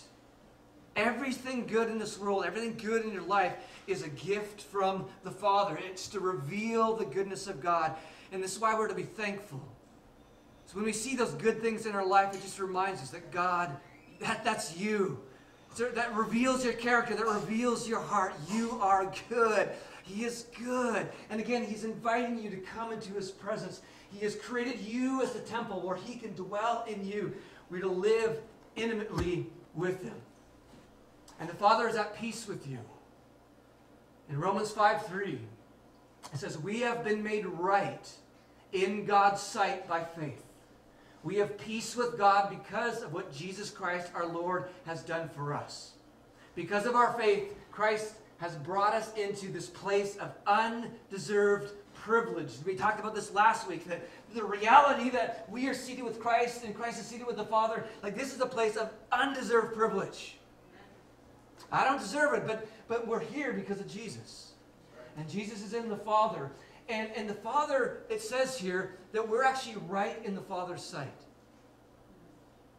[0.97, 3.55] Everything good in this world, everything good in your life
[3.87, 5.79] is a gift from the Father.
[5.91, 7.95] It's to reveal the goodness of God.
[8.33, 9.61] And this is why we're to be thankful.
[10.67, 13.31] So when we see those good things in our life, it just reminds us that
[13.31, 13.77] God,
[14.21, 15.21] that, that's you.
[15.77, 18.35] That reveals your character, that reveals your heart.
[18.53, 19.71] You are good.
[20.05, 21.09] He is good.
[21.31, 23.83] And again, He's inviting you to come into His presence.
[24.15, 27.35] He has created you as the temple where He can dwell in you.
[27.69, 28.39] We're to live
[28.77, 30.15] intimately with Him.
[31.41, 32.79] And the Father is at peace with you.
[34.31, 35.41] In Romans 5 3,
[36.33, 38.09] it says, We have been made right
[38.73, 40.45] in God's sight by faith.
[41.25, 45.55] We have peace with God because of what Jesus Christ our Lord has done for
[45.55, 45.93] us.
[46.55, 51.73] Because of our faith, Christ has brought us into this place of undeserved
[52.05, 52.53] privilege.
[52.67, 56.63] We talked about this last week that the reality that we are seated with Christ
[56.63, 60.37] and Christ is seated with the Father, like this is a place of undeserved privilege.
[61.73, 64.53] I don't deserve it, but, but we're here because of Jesus.
[65.17, 66.51] And Jesus is in the Father.
[66.91, 71.09] And, and the Father, it says here that we're actually right in the Father's sight.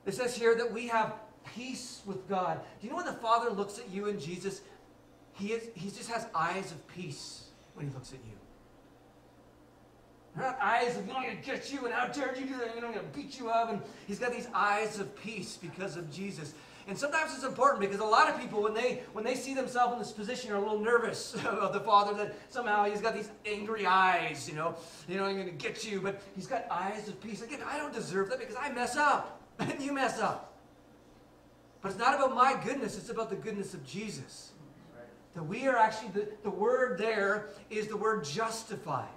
[0.06, 1.16] It says here that we have
[1.56, 2.60] peace with God.
[2.80, 4.62] Do you know when the Father looks at you and Jesus,
[5.34, 8.35] he, is, he just has eyes of peace when he looks at you.
[10.38, 12.58] Not eyes of, you know, I'm going to get you, and how dare you do
[12.58, 13.70] that, you know, I'm going to beat you up.
[13.70, 16.54] And he's got these eyes of peace because of Jesus.
[16.88, 19.94] And sometimes it's important because a lot of people, when they when they see themselves
[19.94, 23.30] in this position, are a little nervous of the Father that somehow he's got these
[23.46, 24.76] angry eyes, you know,
[25.08, 27.42] you know, I'm going to get you, but he's got eyes of peace.
[27.42, 30.54] Again, I don't deserve that because I mess up, and you mess up.
[31.82, 34.52] But it's not about my goodness; it's about the goodness of Jesus.
[35.34, 39.15] that we are actually, the, the word there is the word justified.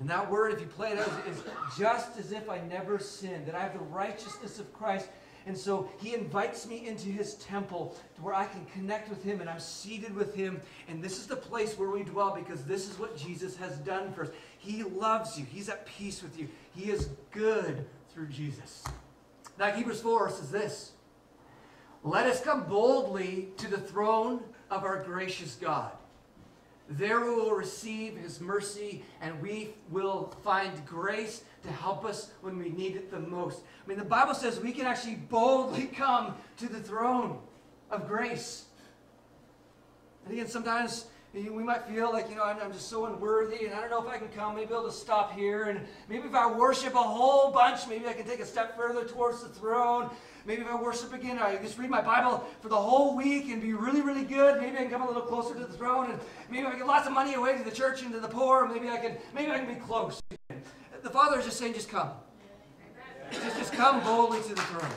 [0.00, 1.42] And that word, if you play it out, is,
[1.78, 5.08] just as if I never sinned, that I have the righteousness of Christ.
[5.46, 9.40] And so he invites me into his temple to where I can connect with him
[9.40, 10.60] and I'm seated with him.
[10.88, 14.12] And this is the place where we dwell because this is what Jesus has done
[14.12, 14.30] for us.
[14.58, 18.84] He loves you, he's at peace with you, he is good through Jesus.
[19.58, 20.92] Now, Hebrews 4 says this
[22.02, 25.92] Let us come boldly to the throne of our gracious God.
[26.96, 32.56] There we will receive his mercy and we will find grace to help us when
[32.56, 33.62] we need it the most.
[33.84, 37.38] I mean, the Bible says we can actually boldly come to the throne
[37.90, 38.66] of grace.
[40.24, 43.80] And again, sometimes we might feel like, you know, I'm, just so unworthy and I
[43.80, 44.54] don't know if I can come.
[44.54, 45.64] Maybe I'll just stop here.
[45.64, 49.04] And maybe if I worship a whole bunch, maybe I can take a step further
[49.04, 50.10] towards the throne.
[50.46, 53.62] Maybe if I worship again, I just read my Bible for the whole week and
[53.62, 54.60] be really, really good.
[54.60, 57.06] Maybe I can come a little closer to the throne, and maybe I get lots
[57.06, 58.68] of money away to the church and to the poor.
[58.68, 60.20] Maybe I can, maybe I can be close.
[61.02, 62.10] The Father is just saying, just come.
[63.32, 64.90] Just, just come boldly to the throne.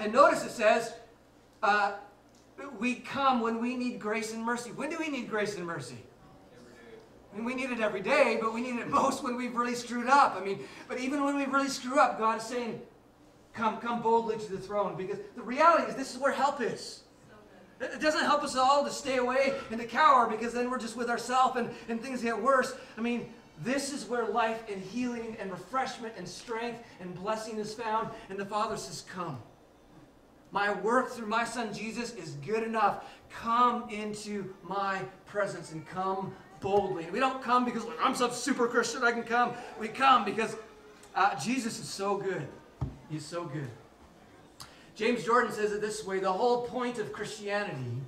[0.00, 0.94] And notice it says,
[1.62, 1.92] uh,
[2.78, 4.70] we come when we need grace and mercy.
[4.70, 5.96] When do we need grace and mercy?
[7.32, 9.74] I mean, we need it every day, but we need it most when we've really
[9.74, 10.36] screwed up.
[10.36, 12.80] I mean, but even when we really screw up, God is saying,
[13.52, 14.96] come, come boldly to the throne.
[14.96, 17.02] Because the reality is this is where help is.
[17.80, 20.96] It doesn't help us all to stay away and to cower because then we're just
[20.96, 22.74] with ourselves and, and things get worse.
[22.98, 27.72] I mean, this is where life and healing and refreshment and strength and blessing is
[27.72, 28.10] found.
[28.28, 29.38] And the Father says, Come.
[30.52, 33.04] My work through my Son Jesus is good enough.
[33.30, 37.06] Come into my presence and come boldly.
[37.10, 39.52] we don't come because I'm some super Christian, I can come.
[39.78, 40.56] We come because
[41.14, 42.46] uh, Jesus is so good.
[43.08, 43.70] He's so good.
[44.94, 48.02] James Jordan says it this way the whole point of Christianity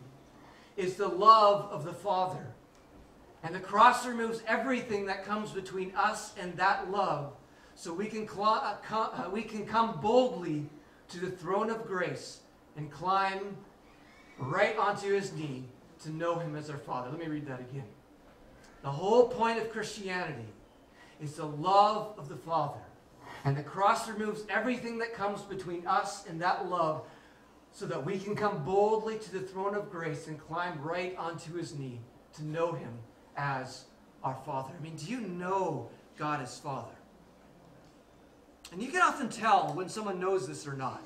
[0.77, 2.47] is the love of the Father.
[3.43, 7.33] And the cross removes everything that comes between us and that love
[7.75, 10.67] so we can, uh, uh, we can come boldly
[11.09, 12.41] to the throne of grace
[12.77, 13.57] and climb
[14.39, 15.65] right onto his knee
[16.03, 17.11] to know him as our Father.
[17.11, 17.85] Let me read that again.
[18.83, 20.49] The whole point of Christianity
[21.21, 22.81] is the love of the Father.
[23.45, 27.03] And the cross removes everything that comes between us and that love
[27.73, 31.55] so that we can come boldly to the throne of grace and climb right onto
[31.55, 32.01] his knee
[32.35, 32.93] to know him
[33.37, 33.85] as
[34.23, 34.73] our Father.
[34.79, 36.95] I mean, do you know God as Father?
[38.73, 41.03] And you can often tell when someone knows this or not.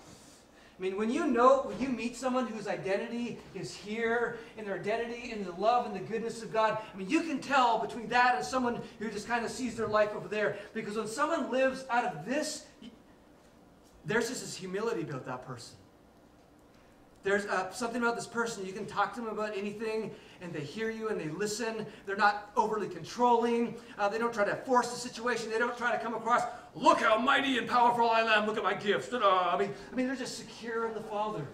[0.78, 4.74] I mean, when you know, when you meet someone whose identity is here, and their
[4.74, 8.08] identity in the love and the goodness of God, I mean, you can tell between
[8.08, 10.58] that and someone who just kind of sees their life over there.
[10.74, 12.66] Because when someone lives out of this,
[14.04, 15.76] there's just this humility about that person.
[17.26, 20.60] There's uh, something about this person, you can talk to them about anything, and they
[20.60, 21.84] hear you and they listen.
[22.06, 23.74] They're not overly controlling.
[23.98, 25.50] Uh, they don't try to force the situation.
[25.50, 26.44] They don't try to come across,
[26.76, 28.46] look how mighty and powerful I am.
[28.46, 29.12] Look at my gifts.
[29.12, 31.44] I mean, I mean, they're just secure in the Father.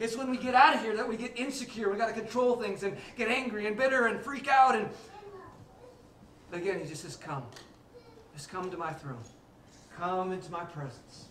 [0.00, 1.92] It's when we get out of here that we get insecure.
[1.92, 4.74] We got to control things and get angry and bitter and freak out.
[4.74, 4.88] And
[6.52, 7.44] again, he just says, "Come,
[8.34, 9.22] just come to my throne.
[9.96, 11.26] Come into my presence.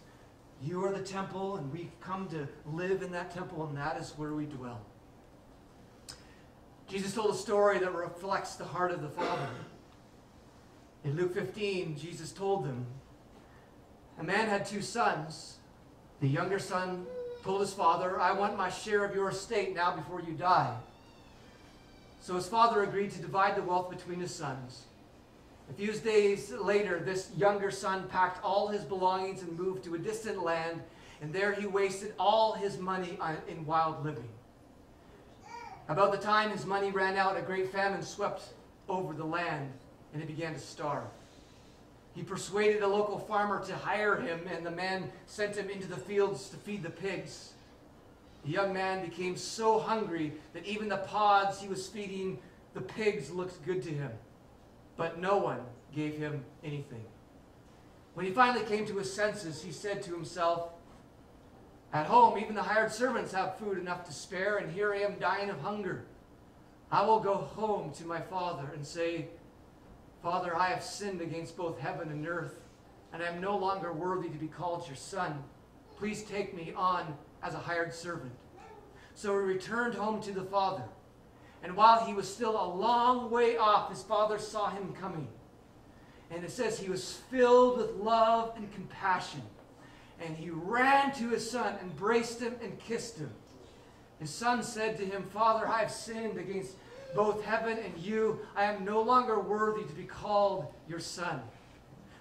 [0.63, 4.13] You are the temple, and we've come to live in that temple, and that is
[4.17, 4.79] where we dwell."
[6.87, 9.49] Jesus told a story that reflects the heart of the Father.
[11.03, 12.85] In Luke 15, Jesus told them,
[14.17, 15.57] A man had two sons.
[16.21, 17.05] The younger son
[17.43, 20.77] told his father, I want my share of your estate now before you die.
[22.21, 24.83] So his father agreed to divide the wealth between his sons.
[25.73, 29.97] A few days later, this younger son packed all his belongings and moved to a
[29.97, 30.83] distant land,
[31.19, 34.29] and there he wasted all his money in wild living.
[35.89, 38.53] About the time his money ran out, a great famine swept
[38.87, 39.71] over the land,
[40.13, 41.07] and it began to starve.
[42.13, 45.97] He persuaded a local farmer to hire him, and the man sent him into the
[45.97, 47.53] fields to feed the pigs.
[48.45, 52.37] The young man became so hungry that even the pods he was feeding
[52.75, 54.11] the pigs looked good to him.
[54.97, 55.61] But no one
[55.93, 57.03] gave him anything.
[58.13, 60.69] When he finally came to his senses, he said to himself,
[61.93, 65.19] at home, even the hired servants have food enough to spare, and here I am
[65.19, 66.05] dying of hunger.
[66.91, 69.27] I will go home to my father and say,
[70.23, 72.61] Father, I have sinned against both heaven and earth,
[73.11, 75.43] and I am no longer worthy to be called your son.
[75.97, 78.33] Please take me on as a hired servant.
[79.13, 80.85] So he returned home to the father.
[81.63, 85.27] And while he was still a long way off, his father saw him coming.
[86.29, 89.41] And it says he was filled with love and compassion
[90.23, 93.31] and he ran to his son, embraced him, and kissed him.
[94.19, 96.75] His son said to him, Father, I have sinned against
[97.15, 98.39] both heaven and you.
[98.55, 101.41] I am no longer worthy to be called your son.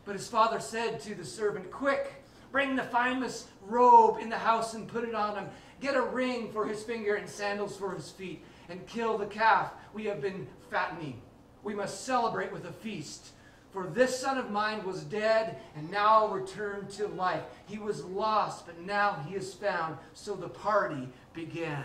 [0.04, 2.14] But his father said to the servant, Quick,
[2.50, 5.48] bring the finest robe in the house and put it on him.
[5.80, 9.70] Get a ring for his finger and sandals for his feet, and kill the calf
[9.92, 11.20] we have been fattening.
[11.62, 13.28] We must celebrate with a feast.
[13.70, 17.42] For this son of mine was dead and now returned to life.
[17.66, 19.98] He was lost, but now he is found.
[20.14, 21.84] So the party began.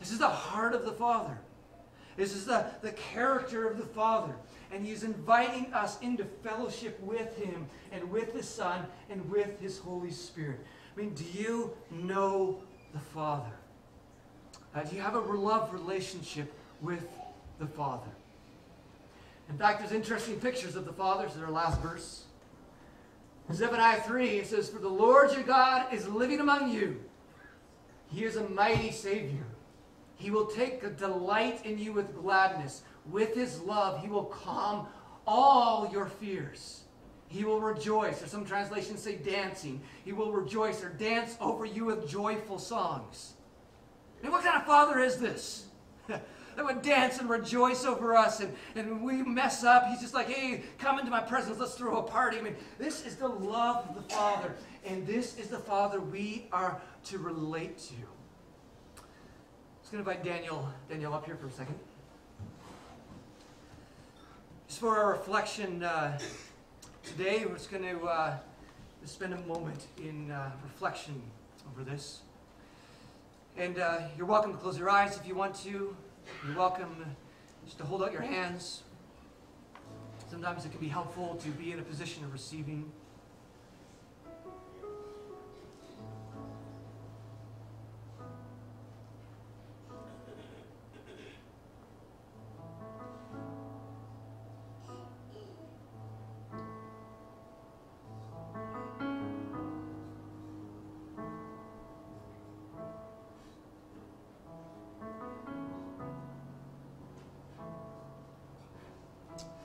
[0.00, 1.38] This is the heart of the Father.
[2.16, 4.34] This is the, the character of the Father.
[4.72, 9.78] And he's inviting us into fellowship with him and with the Son and with his
[9.78, 10.58] Holy Spirit.
[10.96, 12.62] I mean, do you know
[12.92, 13.52] the Father?
[14.92, 17.06] You have a love relationship with
[17.58, 18.10] the Father?
[19.48, 22.24] In fact, there's interesting pictures of the fathers in our last verse.
[23.48, 27.00] In Zephaniah 3, it says, For the Lord your God is living among you.
[28.12, 29.46] He is a mighty Savior.
[30.16, 32.82] He will take a delight in you with gladness.
[33.10, 34.86] With his love, he will calm
[35.26, 36.82] all your fears.
[37.28, 39.80] He will rejoice, or some translations say dancing.
[40.04, 43.34] He will rejoice or dance over you with joyful songs.
[44.22, 45.66] And what kind of father is this?
[46.08, 48.40] that would dance and rejoice over us.
[48.40, 49.86] And, and we mess up.
[49.88, 51.58] He's just like, hey, come into my presence.
[51.58, 52.38] Let's throw a party.
[52.38, 54.54] I mean, this is the love of the Father.
[54.84, 57.94] And this is the Father we are to relate to.
[57.94, 61.78] I was going to invite Daniel, Daniel up here for a second.
[64.66, 66.18] Just for our reflection uh,
[67.02, 68.36] today, we're just going to uh,
[69.04, 71.22] spend a moment in uh, reflection
[71.70, 72.22] over this.
[73.58, 75.96] And uh, you're welcome to close your eyes if you want to.
[76.46, 77.04] You're welcome
[77.64, 78.84] just to hold out your hands.
[80.30, 82.92] Sometimes it can be helpful to be in a position of receiving.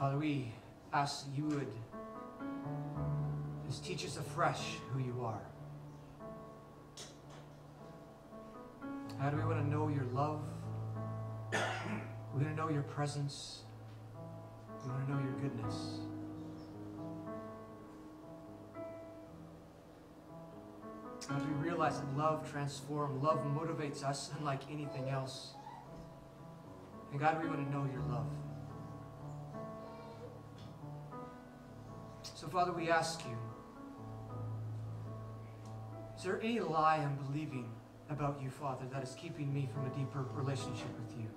[0.03, 0.51] Father, we
[0.91, 1.71] ask that you would
[3.65, 4.59] just teach us afresh
[4.91, 5.39] who you are.
[9.17, 10.41] How do we want to know your love?
[11.53, 13.61] We want to know your presence.
[14.83, 15.99] We want to know your goodness.
[21.33, 25.53] As we realize that love transforms, love motivates us unlike anything else.
[27.11, 28.27] And God, we want to know your love.
[32.43, 33.37] So, Father, we ask you
[36.17, 37.71] is there any lie I'm believing
[38.09, 41.29] about you, Father, that is keeping me from a deeper relationship with you?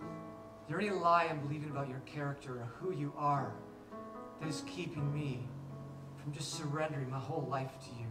[0.00, 3.52] Is there any lie I'm believing about your character or who you are
[4.40, 5.46] that is keeping me
[6.20, 8.08] from just surrendering my whole life to you?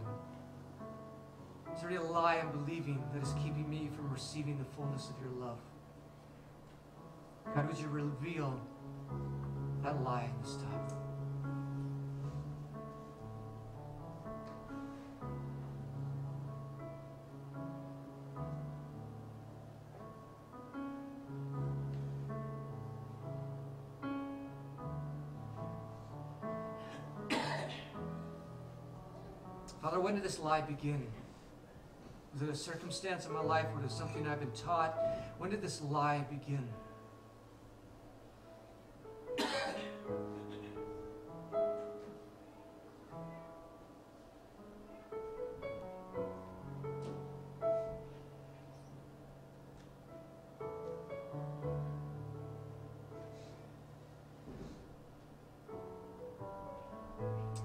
[1.74, 5.20] Is there any lie I'm believing that is keeping me from receiving the fullness of
[5.20, 5.58] your love?
[7.54, 8.58] God, would you reveal
[9.82, 10.95] that lie in this time?
[30.06, 31.04] When did this lie begin?
[32.32, 34.96] Was it a circumstance in my life or was it something I've been taught?
[35.38, 36.68] When did this lie begin?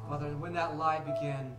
[0.09, 1.50] Father, when that lie began,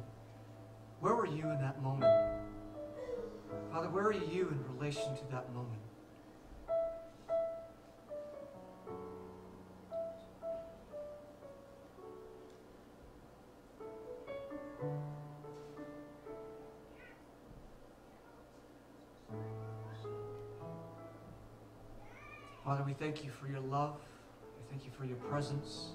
[22.83, 23.95] Father, we thank you for your love.
[24.57, 25.91] We thank you for your presence.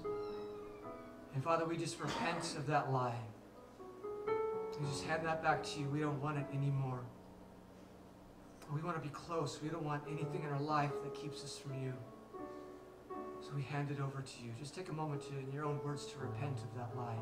[1.34, 3.18] And Father, we just repent of that lie.
[4.80, 5.86] We just hand that back to you.
[5.90, 7.00] We don't want it anymore.
[8.74, 9.58] We want to be close.
[9.62, 11.92] We don't want anything in our life that keeps us from you.
[13.42, 14.52] So we hand it over to you.
[14.58, 17.18] Just take a moment to, in your own words, to repent of that lie.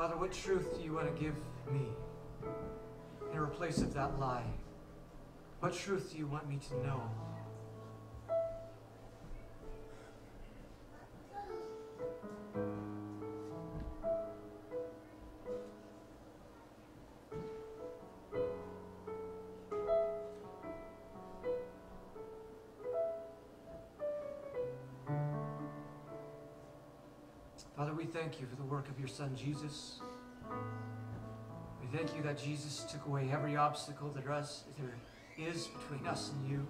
[0.00, 1.34] Father, what truth do you want to give
[1.70, 1.84] me
[3.34, 4.46] in replace of that lie?
[5.58, 7.02] What truth do you want me to know?
[28.70, 30.00] Work of your Son Jesus.
[31.80, 34.94] We thank you that Jesus took away every obstacle that us, there
[35.36, 36.66] is between us and you.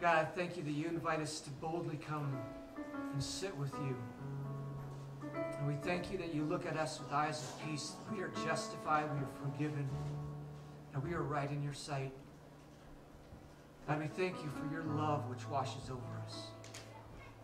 [0.00, 2.36] God, I thank you that you invite us to boldly come
[3.12, 3.96] and sit with you.
[5.58, 7.94] And we thank you that you look at us with eyes of peace.
[8.12, 9.88] We are justified, we are forgiven,
[10.94, 12.12] and we are right in your sight.
[13.88, 16.11] God, we thank you for your love which washes over.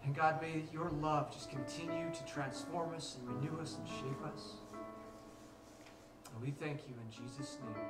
[0.08, 4.24] And God, may your love just continue to transform us and renew us and shape
[4.24, 4.54] us.
[6.32, 7.84] And we thank you in Jesus' name.